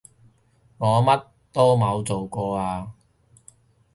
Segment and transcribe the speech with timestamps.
[0.79, 2.93] 我乜都冇做過啊